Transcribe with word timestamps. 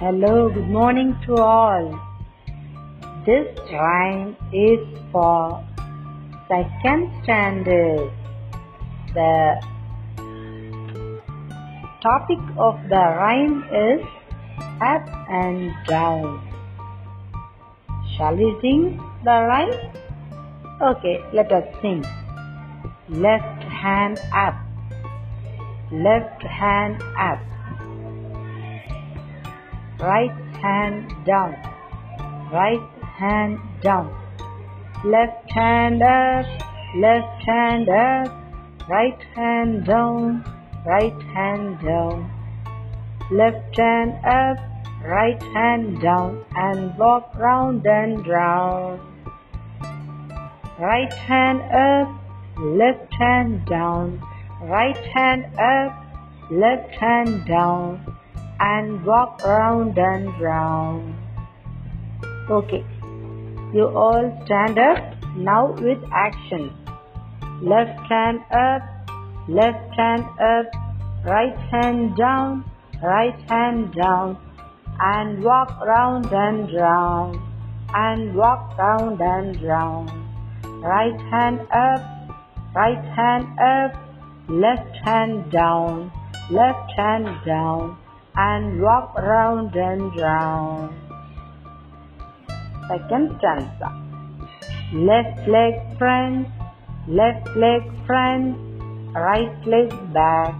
Hello, 0.00 0.48
good 0.48 0.70
morning 0.70 1.14
to 1.26 1.34
all. 1.36 1.86
This 3.26 3.48
rhyme 3.70 4.34
is 4.50 4.80
for 5.12 5.62
second 6.48 7.12
standard. 7.22 8.10
The 9.12 9.60
topic 12.00 12.38
of 12.56 12.80
the 12.88 13.02
rhyme 13.20 13.62
is 13.74 14.00
up 14.80 15.06
and 15.28 15.70
down. 15.86 16.48
Shall 18.16 18.34
we 18.36 18.56
sing 18.62 18.96
the 19.22 19.36
rhyme? 19.52 19.76
Okay, 20.80 21.22
let 21.34 21.52
us 21.52 21.68
sing. 21.82 22.06
Left 23.10 23.62
hand 23.64 24.18
up, 24.32 24.56
left 25.92 26.42
hand 26.42 27.02
up, 27.18 27.38
right 30.00 30.30
hand 30.62 31.12
down, 31.26 31.52
right 32.50 32.80
hand 33.18 33.58
down, 33.82 34.08
left 35.04 35.50
hand 35.50 36.02
up, 36.02 36.46
left 36.96 37.42
hand 37.44 37.88
up, 37.88 38.28
right 38.88 39.22
hand 39.34 39.84
down, 39.84 40.42
right 40.86 41.22
hand 41.34 41.78
down, 41.80 42.30
left 43.30 43.76
hand 43.76 44.14
up, 44.24 44.56
right 45.04 45.42
hand 45.54 46.00
down, 46.00 46.44
and 46.56 46.96
walk 46.98 47.34
round 47.34 47.86
and 47.86 48.26
round. 48.26 49.00
Right 50.78 51.12
hand 51.12 51.60
up, 51.72 52.08
left 52.58 53.12
hand 53.12 53.66
down, 53.66 54.22
right 54.62 54.96
hand 54.96 55.44
up, 55.58 55.92
left 56.50 56.90
hand 56.94 57.46
down, 57.46 58.16
and 58.60 59.04
walk 59.04 59.42
round 59.44 59.98
and 59.98 60.40
round. 60.40 61.14
Okay, 62.50 62.84
you 63.72 63.86
all 63.86 64.42
stand 64.44 64.78
up 64.78 65.14
now 65.36 65.72
with 65.72 66.02
action. 66.12 66.72
Left 67.62 67.98
hand 68.08 68.40
up, 68.50 68.82
left 69.48 69.94
hand 69.94 70.24
up, 70.40 70.66
right 71.24 71.56
hand 71.70 72.16
down, 72.16 72.64
right 73.02 73.38
hand 73.48 73.94
down, 73.94 74.36
and 74.98 75.42
walk 75.42 75.78
round 75.80 76.26
and 76.32 76.72
round, 76.74 77.38
and 77.94 78.34
walk 78.34 78.76
round 78.78 79.20
and 79.20 79.62
round. 79.62 80.10
Right 80.82 81.20
hand 81.30 81.60
up, 81.72 82.02
right 82.74 83.04
hand 83.16 83.46
up, 83.58 83.94
left 84.48 84.96
hand 85.04 85.50
down, 85.50 86.10
left 86.50 86.90
hand 86.96 87.28
down, 87.46 87.98
and 88.40 88.80
walk 88.80 89.12
round 89.18 89.74
and 89.76 90.16
round. 90.18 90.94
Second 92.88 93.36
stanza. 93.36 93.90
Left 94.94 95.46
leg 95.46 95.74
front, 95.98 96.48
left 97.06 97.48
leg 97.54 97.82
front, 98.06 98.56
right 99.14 99.66
leg 99.66 99.92
back, 100.14 100.54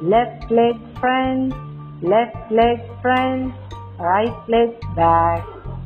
left 0.00 0.50
leg 0.52 0.78
front, 1.00 1.52
left 2.00 2.52
leg 2.52 2.78
front, 3.02 3.52
right 3.98 4.38
leg 4.48 4.78
back, 4.94 5.42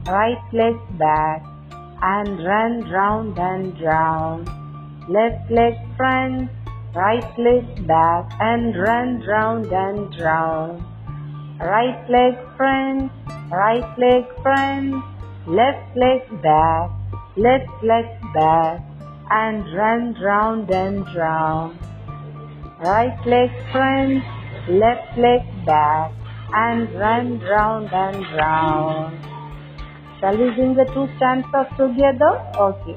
right 0.09 0.45
leg 0.53 0.77
back, 0.99 1.43
and 2.03 2.45
run 2.45 2.85
round 2.91 3.39
and 3.39 3.81
round. 3.81 4.47
Left 5.09 5.51
leg 5.51 5.75
front, 5.97 6.51
right 6.95 7.39
leg 7.39 7.87
back, 7.87 8.31
and 8.41 8.77
run 8.77 9.21
round 9.27 9.73
and 9.73 10.21
round. 10.21 10.90
Right 11.61 12.09
leg 12.09 12.39
front, 12.57 13.13
right 13.53 13.99
leg 13.99 14.25
front, 14.43 15.05
left 15.47 15.95
leg 15.95 16.23
back, 16.41 16.91
left 17.37 17.85
leg 17.85 18.07
back, 18.33 18.81
and 19.29 19.71
run 19.77 20.17
round 20.23 20.71
and 20.71 21.05
round. 21.15 21.79
Right 22.81 23.15
leg 23.27 23.51
front, 23.73 24.25
left 24.71 25.19
leg 25.19 25.43
back, 25.67 26.13
and 26.55 26.91
run 26.95 27.41
round 27.41 27.93
and 27.93 28.25
round. 28.33 29.19
Shall 30.19 30.39
we 30.39 30.57
sing 30.57 30.75
the 30.75 30.87
two 30.95 31.09
stanzas 31.17 31.69
together? 31.77 32.41
Okay. 32.57 32.97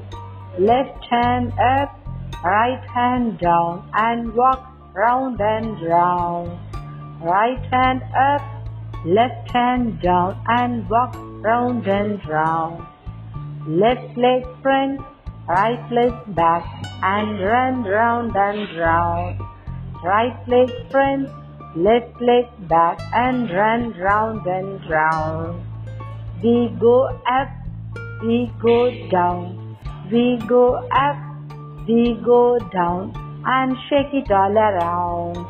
Left 0.58 1.04
hand 1.10 1.52
up, 1.60 2.00
right 2.42 2.82
hand 2.94 3.38
down, 3.40 3.90
and 3.92 4.34
walk 4.34 4.64
round 4.94 5.38
and 5.38 5.82
round. 5.82 6.58
Right 7.22 7.62
hand 7.70 8.02
up, 8.16 8.53
left 9.04 9.50
hand 9.50 10.00
down, 10.00 10.42
and 10.48 10.88
walk 10.88 11.14
round 11.42 11.86
and 11.86 12.26
round. 12.28 12.86
Left 13.66 14.16
leg 14.16 14.44
front, 14.62 15.00
right 15.48 15.92
leg 15.92 16.12
back, 16.34 16.64
and 17.02 17.40
run 17.40 17.84
round 17.84 18.36
and 18.36 18.78
round. 18.78 19.40
Right 20.02 20.36
leg 20.48 20.70
front, 20.90 21.28
left 21.76 22.20
leg 22.20 22.46
back, 22.68 22.98
and 23.14 23.50
run 23.50 23.92
round 23.98 24.46
and 24.46 24.80
round. 24.90 25.64
We 26.42 26.74
go 26.78 27.04
up, 27.26 27.48
we 28.22 28.52
go 28.60 29.08
down, 29.10 29.76
we 30.10 30.38
go 30.46 30.74
up, 30.92 31.16
we 31.88 32.18
go 32.24 32.58
down, 32.72 33.12
and 33.46 33.76
shake 33.88 34.12
it 34.12 34.30
all 34.30 34.56
around. 34.56 35.46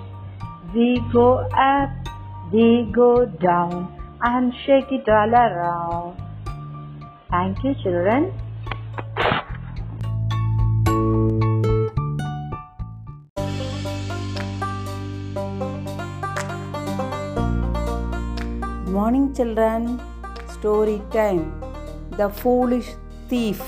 We 0.75 1.01
go 1.13 1.39
up, 1.55 1.91
we 2.55 2.89
go 2.93 3.27
down, 3.43 3.79
and 4.23 4.53
shake 4.65 4.91
it 4.97 5.09
all 5.09 5.33
around. 5.35 6.17
Thank 7.29 7.65
you, 7.65 7.75
children. 7.83 8.27
Morning, 18.97 19.35
children. 19.35 20.01
Story 20.57 21.03
time 21.11 21.41
The 22.13 22.29
Foolish 22.29 22.93
Thief. 23.29 23.65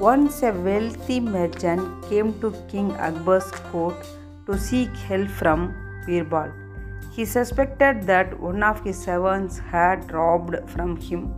Once 0.00 0.42
a 0.42 0.50
wealthy 0.50 1.20
merchant 1.20 2.08
came 2.08 2.34
to 2.40 2.50
King 2.72 2.90
Akbar's 3.10 3.52
court 3.70 4.10
to 4.46 4.58
seek 4.58 4.90
help 5.12 5.30
from 5.42 5.72
Birbal. 6.08 6.69
He 7.12 7.24
suspected 7.24 8.02
that 8.04 8.38
one 8.38 8.62
of 8.62 8.82
his 8.84 8.98
servants 8.98 9.58
had 9.58 10.12
robbed 10.12 10.56
from 10.70 10.96
him. 10.96 11.34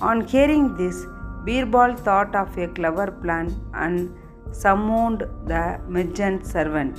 On 0.00 0.26
hearing 0.26 0.76
this, 0.76 1.04
Birbal 1.46 1.96
thought 1.96 2.34
of 2.34 2.56
a 2.58 2.68
clever 2.68 3.10
plan 3.10 3.54
and 3.72 4.14
summoned 4.52 5.20
the 5.46 5.80
merchant's 5.88 6.50
servant. 6.50 6.98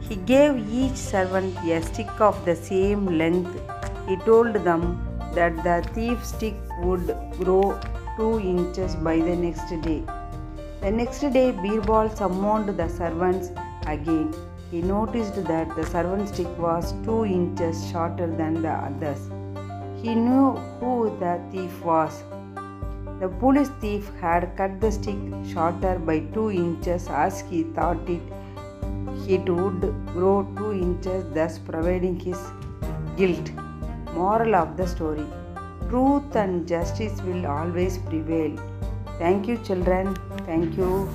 He 0.00 0.16
gave 0.16 0.56
each 0.70 0.96
servant 0.96 1.56
a 1.64 1.80
stick 1.82 2.20
of 2.20 2.44
the 2.44 2.56
same 2.56 3.06
length. 3.06 3.58
He 4.06 4.16
told 4.16 4.54
them 4.54 4.82
that 5.34 5.56
the 5.64 5.76
thief's 5.94 6.28
stick 6.28 6.54
would 6.82 7.06
grow 7.38 7.78
two 8.16 8.40
inches 8.40 8.96
by 8.96 9.16
the 9.16 9.36
next 9.36 9.70
day. 9.82 10.02
The 10.82 10.90
next 10.90 11.20
day, 11.20 11.52
Birbal 11.52 12.16
summoned 12.16 12.76
the 12.76 12.88
servants 12.88 13.50
again. 13.86 14.34
He 14.70 14.80
noticed 14.80 15.44
that 15.44 15.74
the 15.76 15.84
servant's 15.86 16.32
stick 16.32 16.58
was 16.58 16.92
two 17.04 17.24
inches 17.24 17.90
shorter 17.90 18.26
than 18.26 18.62
the 18.62 18.70
others. 18.70 19.30
He 20.02 20.14
knew 20.14 20.52
who 20.78 21.16
the 21.18 21.40
thief 21.50 21.84
was. 21.84 22.22
The 23.20 23.28
police 23.28 23.70
thief 23.80 24.10
had 24.20 24.56
cut 24.56 24.80
the 24.80 24.92
stick 24.92 25.18
shorter 25.52 25.98
by 25.98 26.20
two 26.34 26.50
inches 26.50 27.08
as 27.08 27.40
he 27.40 27.64
thought 27.64 28.08
it 28.08 28.22
it 29.28 29.48
would 29.48 29.82
grow 30.12 30.36
two 30.56 30.72
inches, 30.72 31.24
thus 31.34 31.58
providing 31.58 32.18
his 32.18 32.38
guilt. 33.16 33.50
Moral 34.14 34.54
of 34.54 34.76
the 34.76 34.86
story 34.86 35.26
Truth 35.88 36.36
and 36.36 36.66
justice 36.66 37.20
will 37.22 37.46
always 37.46 37.98
prevail. 37.98 38.56
Thank 39.18 39.48
you, 39.48 39.58
children. 39.58 40.16
Thank 40.46 40.76
you. 40.76 41.08